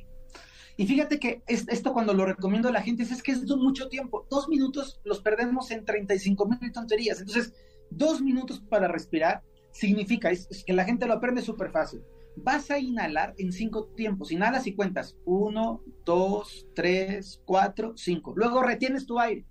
Y 0.83 0.87
fíjate 0.89 1.21
que 1.21 1.45
esto 1.47 1.93
cuando 1.93 2.13
lo 2.13 2.27
recomiendo 2.27 2.69
a 2.69 2.73
la 2.73 2.83
gente 2.83 3.05
es, 3.05 3.23
que 3.23 3.31
es 3.31 3.47
mucho 3.57 3.89
tiempo. 3.89 4.27
Dos 4.29 4.49
minutos 4.49 5.01
los 5.05 5.21
perdemos 5.21 5.71
en 5.71 5.85
35 5.85 6.45
mil 6.45 6.73
tonterías. 6.73 7.21
Entonces, 7.21 7.53
dos 7.89 8.21
minutos 8.21 8.61
para 8.69 8.89
respirar 8.89 9.45
significa, 9.71 10.33
es, 10.33 10.65
que 10.67 10.73
la 10.73 10.85
gente 10.85 11.07
lo 11.07 11.13
aprende 11.13 11.41
súper 11.41 11.71
fácil. 11.71 12.03
Vas 12.35 12.69
a 12.73 12.81
inhalar 12.81 13.33
en 13.39 13.53
cinco 13.53 13.93
tiempos. 13.95 14.33
Inhalas 14.33 14.67
y 14.67 14.75
cuentas. 14.75 15.17
Uno, 15.25 15.85
dos, 16.05 16.67
tres, 16.75 17.41
cuatro, 17.45 17.93
cinco. 17.97 18.33
Luego 18.35 18.65
retienes 18.65 19.07
tu 19.07 19.21
aire. 19.21 19.47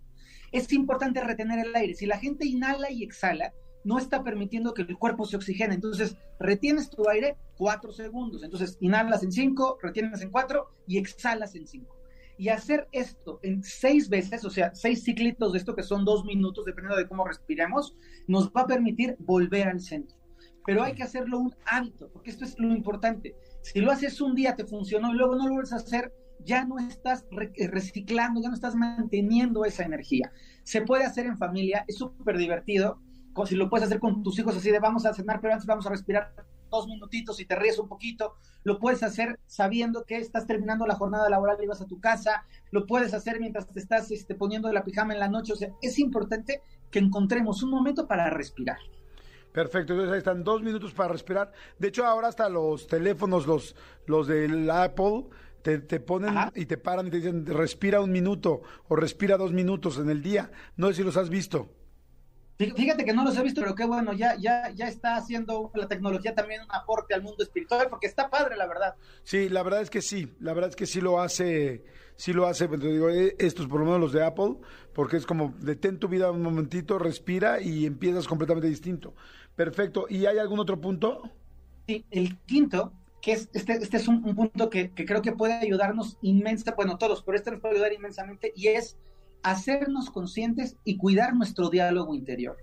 Es 0.51 0.73
importante 0.73 1.21
retener 1.21 1.65
el 1.65 1.73
aire. 1.73 1.93
Si 1.93 2.07
la 2.07 2.17
gente 2.17 2.45
inhala 2.45 2.91
y 2.91 3.05
exhala, 3.05 3.53
no 3.83 3.97
está 3.97 4.23
permitiendo 4.23 4.73
que 4.73 4.83
el 4.83 4.97
cuerpo 4.97 5.25
se 5.25 5.35
oxigene. 5.35 5.75
Entonces, 5.75 6.17
retienes 6.39 6.89
tu 6.89 7.07
aire 7.09 7.38
cuatro 7.57 7.91
segundos. 7.91 8.43
Entonces, 8.43 8.77
inhalas 8.81 9.23
en 9.23 9.31
cinco, 9.31 9.77
retienes 9.81 10.21
en 10.21 10.31
cuatro 10.31 10.69
y 10.88 10.97
exhalas 10.97 11.55
en 11.55 11.67
cinco. 11.67 11.97
Y 12.38 12.50
hacer 12.50 12.88
esto 12.91 13.39
en 13.43 13.63
seis 13.63 14.09
veces, 14.09 14.43
o 14.45 14.50
sea, 14.50 14.73
seis 14.73 15.03
ciclitos 15.03 15.51
de 15.51 15.59
esto 15.59 15.75
que 15.75 15.83
son 15.83 16.05
dos 16.05 16.25
minutos, 16.25 16.65
dependiendo 16.65 16.97
de 16.97 17.07
cómo 17.07 17.25
respiremos, 17.25 17.95
nos 18.27 18.50
va 18.50 18.61
a 18.61 18.67
permitir 18.67 19.15
volver 19.19 19.67
al 19.67 19.79
centro. 19.79 20.17
Pero 20.65 20.83
hay 20.83 20.93
que 20.93 21.03
hacerlo 21.03 21.39
un 21.39 21.55
hábito, 21.65 22.09
porque 22.11 22.29
esto 22.29 22.45
es 22.45 22.57
lo 22.57 22.73
importante. 22.73 23.35
Si 23.61 23.79
lo 23.79 23.91
haces 23.91 24.21
un 24.21 24.35
día, 24.35 24.55
te 24.55 24.65
funcionó 24.65 25.13
y 25.13 25.17
luego 25.17 25.35
no 25.35 25.47
lo 25.47 25.53
vuelves 25.53 25.73
a 25.73 25.77
hacer, 25.77 26.13
ya 26.45 26.65
no 26.65 26.79
estás 26.79 27.25
eh, 27.55 27.67
reciclando, 27.67 28.41
ya 28.41 28.50
no 28.50 28.55
estás 28.55 28.75
manteniendo 28.75 29.65
esa 29.65 29.83
energía. 29.83 30.31
Se 30.63 30.81
puede 30.81 31.05
hacer 31.05 31.25
en 31.25 31.38
familia, 31.38 31.85
es 31.88 31.97
súper 31.97 32.38
divertido. 32.38 33.00
Si 33.45 33.55
lo 33.55 33.69
puedes 33.69 33.88
hacer 33.88 34.00
con 34.00 34.23
tus 34.23 34.38
hijos 34.39 34.55
así 34.55 34.71
de 34.71 34.79
vamos 34.79 35.05
a 35.05 35.13
cenar, 35.13 35.39
pero 35.41 35.53
antes 35.53 35.65
vamos 35.65 35.85
a 35.85 35.89
respirar 35.89 36.33
dos 36.69 36.88
minutitos 36.88 37.39
y 37.39 37.45
te 37.45 37.55
ríes 37.55 37.77
un 37.79 37.88
poquito, 37.88 38.35
lo 38.63 38.79
puedes 38.79 39.03
hacer 39.03 39.39
sabiendo 39.45 40.05
que 40.05 40.17
estás 40.17 40.47
terminando 40.47 40.88
la 40.88 40.95
jornada 40.95 41.29
laboral 41.29 41.57
y 41.61 41.67
vas 41.67 41.81
a 41.81 41.85
tu 41.85 42.00
casa, 42.00 42.45
lo 42.71 42.88
puedes 42.88 43.13
hacer 43.13 43.39
mientras 43.39 43.67
te 43.67 43.79
estás 43.79 44.09
este, 44.11 44.35
poniendo 44.35 44.71
la 44.71 44.83
pijama 44.83 45.13
en 45.13 45.19
la 45.19 45.27
noche, 45.27 45.53
o 45.53 45.55
sea, 45.55 45.69
es 45.81 46.00
importante 46.00 46.61
que 46.89 47.00
encontremos 47.00 47.61
un 47.61 47.71
momento 47.71 48.07
para 48.07 48.29
respirar. 48.29 48.77
Perfecto, 49.51 49.93
entonces 49.93 50.13
ahí 50.13 50.19
están 50.19 50.43
dos 50.45 50.61
minutos 50.61 50.93
para 50.93 51.11
respirar. 51.11 51.51
De 51.77 51.89
hecho, 51.89 52.05
ahora 52.05 52.29
hasta 52.29 52.47
los 52.47 52.88
teléfonos, 52.88 53.45
los, 53.45 53.75
los 54.05 54.27
del 54.27 54.69
Apple, 54.69 55.25
te, 55.61 55.79
te 55.79 56.00
ponen 56.00 56.35
y 56.55 56.65
te 56.65 56.77
paran 56.77 57.07
y 57.07 57.09
te 57.11 57.17
dicen, 57.17 57.45
respira 57.45 58.00
un 58.00 58.11
minuto 58.11 58.61
o 58.88 58.95
respira 58.95 59.38
dos 59.38 59.51
minutos 59.51 59.97
en 59.97 60.09
el 60.09 60.23
día. 60.23 60.51
No 60.77 60.88
sé 60.88 60.95
si 60.95 61.03
los 61.03 61.17
has 61.17 61.29
visto. 61.29 61.69
Fíjate 62.70 63.06
que 63.06 63.13
no 63.13 63.24
los 63.24 63.38
he 63.38 63.44
visto, 63.44 63.62
pero 63.62 63.75
qué 63.75 63.86
bueno, 63.86 64.13
ya, 64.13 64.36
ya, 64.36 64.70
ya 64.72 64.88
está 64.88 65.15
haciendo 65.15 65.72
la 65.74 65.88
tecnología 65.88 66.36
también 66.36 66.62
un 66.62 66.72
aporte 66.72 67.13
al 67.13 67.24
mundo 67.24 67.44
espiritual, 67.44 67.88
porque 67.89 68.08
está 68.08 68.30
padre, 68.30 68.56
la 68.56 68.68
verdad. 68.68 68.96
Sí, 69.24 69.50
la 69.50 69.63
verdad 69.63 69.82
es 69.82 69.89
que 69.89 70.01
sí, 70.01 70.34
la 70.39 70.53
verdad 70.53 70.70
es 70.70 70.75
que 70.75 70.86
sí 70.86 71.01
lo 71.01 71.22
hace, 71.22 71.84
sí 72.15 72.34
lo 72.34 72.46
hace, 72.46 72.68
pero 72.68 72.84
digo, 72.84 73.10
eh, 73.10 73.36
estos 73.39 73.68
por 73.68 73.80
lo 73.80 73.86
menos 73.86 74.00
los 74.00 74.12
de 74.12 74.24
Apple, 74.24 74.58
porque 74.94 75.18
es 75.18 75.25
como 75.25 75.53
detén 75.60 75.98
tu 75.98 76.08
vida 76.08 76.30
un 76.30 76.44
momentito, 76.44 77.00
respira 77.00 77.62
y 77.62 77.86
empiezas 77.86 78.27
completamente 78.27 78.68
distinto. 78.68 79.15
Perfecto. 79.56 80.06
¿Y 80.10 80.25
hay 80.25 80.38
algún 80.38 80.60
otro 80.60 80.80
punto? 80.80 81.24
Sí, 81.88 82.06
el 82.12 82.38
quinto, 82.39 82.94
que 83.22 83.34
es, 83.34 83.50
este, 83.53 83.74
este 83.74 83.98
es 83.98 84.08
un, 84.08 84.22
punto 84.36 84.70
que, 84.70 84.91
que, 84.91 85.06
creo 85.06 85.22
que 85.22 85.32
puede 85.32 85.53
ayudarnos 85.53 86.18
inmensamente, 86.22 86.75
bueno, 86.75 86.98
todos, 86.98 87.24
pero 87.24 87.38
este 87.38 87.51
nos 87.51 87.60
puede 87.60 87.75
ayudar 87.75 87.94
inmensamente, 87.94 88.53
y 88.56 88.68
es 88.68 88.98
hacernos 89.43 90.10
conscientes 90.10 90.77
y 90.83 90.98
cuidar 90.98 91.36
nuestro 91.36 91.69
diálogo 91.69 92.15
interior. 92.15 92.57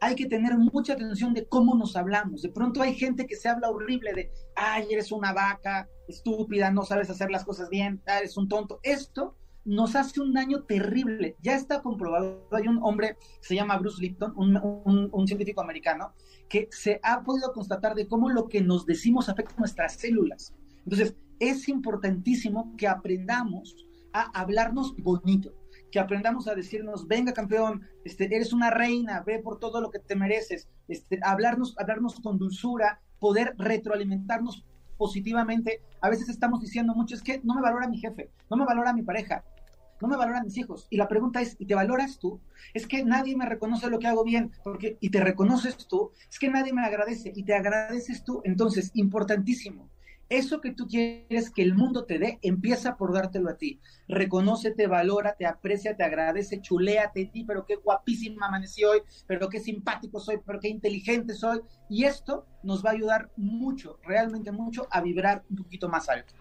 Hay 0.00 0.16
que 0.16 0.26
tener 0.26 0.58
mucha 0.58 0.94
atención 0.94 1.32
de 1.32 1.46
cómo 1.46 1.76
nos 1.76 1.94
hablamos. 1.94 2.42
De 2.42 2.48
pronto 2.48 2.82
hay 2.82 2.94
gente 2.94 3.26
que 3.26 3.36
se 3.36 3.48
habla 3.48 3.70
horrible 3.70 4.12
de, 4.12 4.32
ay, 4.56 4.86
eres 4.90 5.12
una 5.12 5.32
vaca, 5.32 5.88
estúpida, 6.08 6.72
no 6.72 6.82
sabes 6.82 7.08
hacer 7.08 7.30
las 7.30 7.44
cosas 7.44 7.68
bien, 7.68 8.02
ah, 8.06 8.18
eres 8.18 8.36
un 8.36 8.48
tonto. 8.48 8.80
Esto 8.82 9.36
nos 9.64 9.94
hace 9.94 10.20
un 10.20 10.32
daño 10.32 10.64
terrible. 10.64 11.36
Ya 11.40 11.54
está 11.54 11.82
comprobado. 11.82 12.48
Hay 12.50 12.66
un 12.66 12.80
hombre, 12.82 13.16
se 13.40 13.54
llama 13.54 13.78
Bruce 13.78 14.02
Lipton, 14.02 14.32
un, 14.36 15.26
científico 15.28 15.60
americano, 15.60 16.12
que 16.48 16.68
se 16.72 16.98
ha 17.04 17.22
podido 17.22 17.52
constatar 17.52 17.94
de 17.94 18.08
cómo 18.08 18.28
lo 18.28 18.48
que 18.48 18.60
nos 18.60 18.86
decimos 18.86 19.28
afecta 19.28 19.54
nuestras 19.56 19.94
células. 19.94 20.52
Entonces, 20.84 21.14
es 21.38 21.68
importantísimo 21.68 22.74
que 22.76 22.88
aprendamos 22.88 23.76
a 24.12 24.22
hablarnos 24.38 24.96
bonito 24.96 25.54
que 25.92 26.00
aprendamos 26.00 26.48
a 26.48 26.54
decirnos, 26.54 27.06
venga 27.06 27.32
campeón, 27.32 27.82
este, 28.04 28.24
eres 28.24 28.52
una 28.52 28.70
reina, 28.70 29.22
ve 29.24 29.38
por 29.38 29.60
todo 29.60 29.80
lo 29.80 29.90
que 29.90 29.98
te 29.98 30.16
mereces, 30.16 30.68
este, 30.88 31.20
hablarnos, 31.22 31.76
hablarnos 31.78 32.18
con 32.20 32.38
dulzura, 32.38 33.00
poder 33.20 33.54
retroalimentarnos 33.58 34.64
positivamente. 34.96 35.82
A 36.00 36.08
veces 36.08 36.30
estamos 36.30 36.60
diciendo 36.60 36.94
mucho, 36.94 37.14
es 37.14 37.22
que 37.22 37.40
no 37.44 37.54
me 37.54 37.60
valora 37.60 37.88
mi 37.88 37.98
jefe, 37.98 38.30
no 38.50 38.56
me 38.56 38.64
valora 38.64 38.94
mi 38.94 39.02
pareja, 39.02 39.44
no 40.00 40.08
me 40.08 40.16
valoran 40.16 40.44
mis 40.44 40.56
hijos. 40.56 40.88
Y 40.88 40.96
la 40.96 41.08
pregunta 41.08 41.42
es, 41.42 41.56
¿y 41.58 41.66
te 41.66 41.74
valoras 41.74 42.18
tú? 42.18 42.40
Es 42.72 42.86
que 42.86 43.04
nadie 43.04 43.36
me 43.36 43.46
reconoce 43.46 43.88
lo 43.88 43.98
que 43.98 44.08
hago 44.08 44.24
bien, 44.24 44.50
porque, 44.64 44.96
y 44.98 45.10
te 45.10 45.20
reconoces 45.20 45.76
tú, 45.86 46.10
es 46.28 46.38
que 46.38 46.48
nadie 46.48 46.72
me 46.72 46.84
agradece, 46.84 47.32
y 47.36 47.44
te 47.44 47.54
agradeces 47.54 48.24
tú. 48.24 48.40
Entonces, 48.44 48.90
importantísimo, 48.94 49.90
eso 50.38 50.60
que 50.60 50.72
tú 50.72 50.86
quieres 50.86 51.50
que 51.50 51.62
el 51.62 51.74
mundo 51.74 52.04
te 52.04 52.18
dé, 52.18 52.38
empieza 52.42 52.96
por 52.96 53.12
dártelo 53.12 53.50
a 53.50 53.56
ti. 53.56 53.80
Reconócete, 54.08 54.86
valora, 54.86 55.34
te 55.36 55.46
aprecia, 55.46 55.96
te 55.96 56.04
agradece, 56.04 56.60
chuléate 56.60 57.26
ti, 57.26 57.44
pero 57.44 57.66
qué 57.66 57.76
guapísima 57.76 58.46
amanecí 58.46 58.84
hoy, 58.84 59.02
pero 59.26 59.48
qué 59.48 59.60
simpático 59.60 60.20
soy, 60.20 60.38
pero 60.44 60.60
qué 60.60 60.68
inteligente 60.68 61.34
soy. 61.34 61.60
Y 61.88 62.04
esto 62.04 62.46
nos 62.62 62.84
va 62.84 62.90
a 62.90 62.94
ayudar 62.94 63.30
mucho, 63.36 63.98
realmente 64.04 64.52
mucho, 64.52 64.86
a 64.90 65.00
vibrar 65.00 65.44
un 65.50 65.56
poquito 65.56 65.88
más 65.88 66.08
alto. 66.08 66.34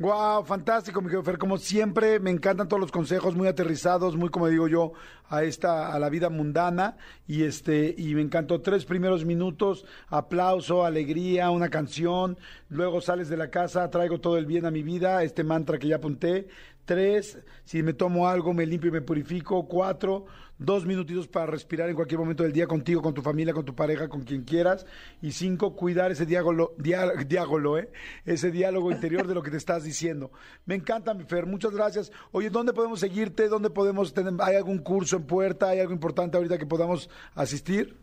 Wow, 0.00 0.44
fantástico, 0.44 1.02
mi 1.02 1.10
Fer. 1.10 1.38
Como 1.38 1.58
siempre, 1.58 2.20
me 2.20 2.30
encantan 2.30 2.68
todos 2.68 2.80
los 2.80 2.92
consejos, 2.92 3.34
muy 3.34 3.48
aterrizados, 3.48 4.14
muy 4.14 4.28
como 4.28 4.46
digo 4.46 4.68
yo, 4.68 4.92
a 5.28 5.42
esta, 5.42 5.92
a 5.92 5.98
la 5.98 6.08
vida 6.08 6.30
mundana. 6.30 6.96
Y 7.26 7.42
este, 7.42 7.96
y 7.98 8.14
me 8.14 8.22
encantó 8.22 8.60
tres 8.60 8.84
primeros 8.84 9.24
minutos, 9.24 9.84
aplauso, 10.06 10.84
alegría, 10.84 11.50
una 11.50 11.68
canción. 11.68 12.38
Luego 12.68 13.00
sales 13.00 13.28
de 13.28 13.38
la 13.38 13.50
casa, 13.50 13.90
traigo 13.90 14.20
todo 14.20 14.38
el 14.38 14.46
bien 14.46 14.66
a 14.66 14.70
mi 14.70 14.84
vida, 14.84 15.24
este 15.24 15.42
mantra 15.42 15.78
que 15.78 15.88
ya 15.88 15.96
apunté. 15.96 16.46
Tres, 16.84 17.38
si 17.64 17.82
me 17.82 17.92
tomo 17.92 18.28
algo, 18.28 18.54
me 18.54 18.66
limpio 18.66 18.90
y 18.90 18.92
me 18.92 19.02
purifico. 19.02 19.66
Cuatro, 19.66 20.26
dos 20.58 20.84
minutitos 20.84 21.28
para 21.28 21.46
respirar 21.46 21.88
en 21.88 21.94
cualquier 21.94 22.18
momento 22.18 22.42
del 22.42 22.52
día 22.52 22.66
contigo, 22.66 23.00
con 23.00 23.14
tu 23.14 23.22
familia, 23.22 23.54
con 23.54 23.64
tu 23.64 23.74
pareja, 23.74 24.08
con 24.08 24.22
quien 24.22 24.42
quieras. 24.42 24.86
Y 25.22 25.32
cinco, 25.32 25.74
cuidar 25.74 26.10
ese 26.10 26.26
diálogo, 26.26 26.74
¿eh? 27.78 27.90
ese 28.24 28.50
diálogo 28.50 28.90
interior 28.90 29.26
de 29.26 29.34
lo 29.34 29.42
que 29.42 29.50
te 29.50 29.56
estás 29.56 29.84
diciendo. 29.84 30.30
Me 30.66 30.74
encanta, 30.74 31.14
mi 31.14 31.24
Fer, 31.24 31.46
muchas 31.46 31.72
gracias. 31.72 32.12
Oye, 32.32 32.50
¿dónde 32.50 32.72
podemos 32.72 33.00
seguirte? 33.00 33.48
¿Dónde 33.48 33.70
podemos 33.70 34.12
tener, 34.12 34.34
hay 34.40 34.56
algún 34.56 34.78
curso 34.78 35.16
en 35.16 35.24
puerta? 35.24 35.68
¿Hay 35.68 35.80
algo 35.80 35.92
importante 35.92 36.36
ahorita 36.36 36.58
que 36.58 36.66
podamos 36.66 37.08
asistir? 37.34 37.96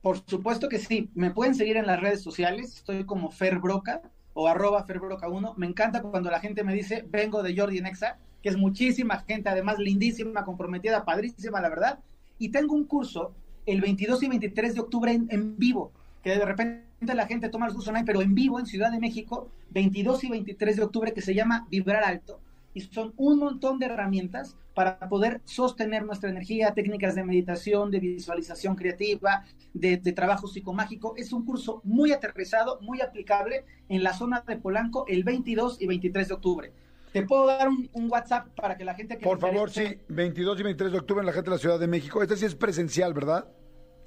Por 0.00 0.18
supuesto 0.26 0.68
que 0.68 0.78
sí. 0.78 1.10
Me 1.14 1.30
pueden 1.30 1.54
seguir 1.54 1.76
en 1.76 1.86
las 1.86 2.00
redes 2.00 2.22
sociales. 2.22 2.76
Estoy 2.76 3.04
como 3.04 3.30
Fer 3.30 3.58
Broca 3.58 4.02
o 4.34 4.48
arroba 4.48 4.86
ferbroca1. 4.86 5.54
Me 5.56 5.66
encanta 5.66 6.02
cuando 6.02 6.30
la 6.30 6.40
gente 6.40 6.64
me 6.64 6.74
dice, 6.74 7.04
vengo 7.08 7.42
de 7.42 7.56
Jordi 7.56 7.80
Nexa 7.80 8.18
que 8.42 8.48
es 8.48 8.56
muchísima 8.56 9.20
gente, 9.20 9.48
además 9.48 9.78
lindísima, 9.78 10.44
comprometida, 10.44 11.04
padrísima, 11.04 11.60
la 11.60 11.68
verdad. 11.68 11.98
Y 12.38 12.50
tengo 12.50 12.74
un 12.74 12.84
curso 12.84 13.32
el 13.66 13.80
22 13.80 14.22
y 14.24 14.28
23 14.28 14.74
de 14.74 14.80
octubre 14.80 15.12
en, 15.12 15.56
vivo, 15.56 15.92
que 16.22 16.30
de 16.30 16.44
repente 16.44 17.14
la 17.14 17.26
gente 17.26 17.48
toma 17.48 17.66
el 17.66 17.74
curso 17.74 17.90
online, 17.90 18.06
pero 18.06 18.20
en 18.20 18.34
vivo 18.34 18.58
en 18.58 18.66
Ciudad 18.66 18.90
de 18.90 18.98
México, 18.98 19.48
22 19.70 20.24
y 20.24 20.28
23 20.30 20.76
de 20.76 20.82
octubre, 20.82 21.12
que 21.12 21.22
se 21.22 21.34
llama 21.34 21.66
Vibrar 21.70 22.02
Alto. 22.02 22.40
Y 22.74 22.80
son 22.80 23.12
un 23.16 23.38
montón 23.38 23.78
de 23.78 23.86
herramientas 23.86 24.56
para 24.74 24.98
poder 25.08 25.42
sostener 25.44 26.04
nuestra 26.04 26.30
energía, 26.30 26.72
técnicas 26.72 27.14
de 27.14 27.22
meditación, 27.22 27.90
de 27.90 28.00
visualización 28.00 28.74
creativa, 28.74 29.44
de, 29.74 29.98
de, 29.98 30.12
trabajo 30.12 30.48
psicomágico. 30.48 31.14
Es 31.16 31.34
un 31.34 31.44
curso 31.44 31.82
muy 31.84 32.12
aterrizado, 32.12 32.80
muy 32.80 33.02
aplicable 33.02 33.66
en 33.90 34.02
la 34.02 34.14
zona 34.14 34.42
de 34.46 34.56
Polanco 34.56 35.04
el 35.06 35.22
22 35.22 35.82
y 35.82 35.86
23 35.86 36.28
de 36.28 36.34
octubre. 36.34 36.72
¿Te 37.12 37.22
puedo 37.22 37.46
dar 37.46 37.68
un, 37.68 38.10
WhatsApp 38.10 38.48
para 38.56 38.76
que 38.76 38.84
la 38.84 38.94
gente 38.94 39.18
que 39.18 39.24
Por 39.24 39.38
favor, 39.38 39.70
sí, 39.70 39.98
22 40.08 40.60
y 40.60 40.62
23 40.62 40.92
de 40.92 40.98
octubre 40.98 41.20
en 41.20 41.26
la 41.26 41.32
gente 41.32 41.50
de 41.50 41.56
la 41.56 41.60
Ciudad 41.60 41.78
de 41.78 41.86
México. 41.86 42.22
Este 42.22 42.36
sí 42.36 42.46
es 42.46 42.54
presencial, 42.54 43.12
¿verdad? 43.12 43.46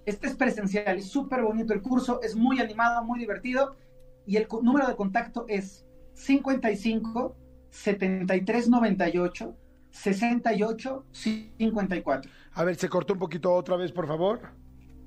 Este 0.05 0.27
es 0.27 0.35
presencial, 0.35 0.97
es 0.97 1.07
súper 1.07 1.43
bonito 1.43 1.73
el 1.73 1.81
curso, 1.81 2.19
es 2.21 2.35
muy 2.35 2.59
animado, 2.59 3.03
muy 3.03 3.19
divertido. 3.19 3.75
Y 4.25 4.37
el 4.37 4.47
número 4.63 4.87
de 4.87 4.95
contacto 4.95 5.45
es 5.47 5.85
55 6.13 7.35
73 7.69 8.69
98 8.69 9.55
68 9.91 11.05
54. 11.11 12.31
A 12.53 12.63
ver, 12.63 12.75
se 12.75 12.89
cortó 12.89 13.13
un 13.13 13.19
poquito 13.19 13.53
otra 13.53 13.75
vez, 13.75 13.91
por 13.91 14.07
favor. 14.07 14.41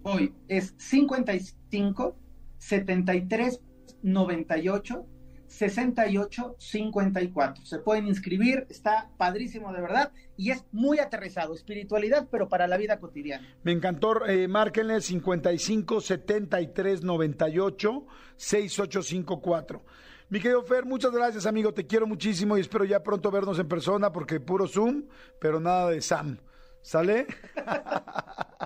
Hoy 0.04 0.34
es 0.46 0.74
55 0.78 2.16
73 2.58 3.60
98 4.02 5.06
6854. 5.48 7.66
Se 7.66 7.78
pueden 7.78 8.06
inscribir, 8.06 8.66
está 8.68 9.10
padrísimo 9.16 9.72
de 9.72 9.80
verdad 9.80 10.12
y 10.36 10.50
es 10.50 10.64
muy 10.72 10.98
aterrizado, 11.00 11.54
espiritualidad, 11.54 12.28
pero 12.30 12.48
para 12.48 12.68
la 12.68 12.76
vida 12.76 13.00
cotidiana. 13.00 13.48
Me 13.64 13.72
encantó, 13.72 14.24
eh, 14.26 14.46
márquenle 14.46 15.00
55 15.00 16.00
73 16.00 17.02
98 17.02 18.06
6854. 18.36 19.82
Mi 20.30 20.40
querido 20.40 20.62
Fer, 20.62 20.84
muchas 20.84 21.10
gracias, 21.10 21.46
amigo. 21.46 21.72
Te 21.72 21.86
quiero 21.86 22.06
muchísimo 22.06 22.58
y 22.58 22.60
espero 22.60 22.84
ya 22.84 23.02
pronto 23.02 23.30
vernos 23.30 23.58
en 23.58 23.66
persona 23.66 24.12
porque 24.12 24.40
puro 24.40 24.68
Zoom, 24.68 25.04
pero 25.38 25.58
nada 25.58 25.88
de 25.90 26.02
Sam. 26.02 26.38
¿Sale? 26.82 27.26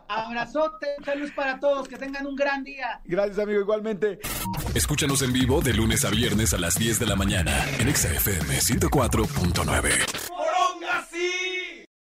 Abrazote, 0.08 0.88
saludos 1.04 1.32
para 1.34 1.58
todos, 1.58 1.88
que 1.88 1.96
tengan 1.96 2.26
un 2.26 2.36
gran 2.36 2.62
día. 2.62 3.00
Gracias, 3.04 3.38
amigo, 3.38 3.60
igualmente. 3.60 4.20
Escúchanos 4.74 5.22
en 5.22 5.32
vivo 5.32 5.60
de 5.60 5.72
lunes 5.74 6.04
a 6.04 6.10
viernes 6.10 6.54
a 6.54 6.58
las 6.58 6.74
10 6.78 6.98
de 6.98 7.06
la 7.06 7.16
mañana 7.16 7.64
en 7.78 7.94
XFM 7.94 8.58
104.9. 8.58 10.31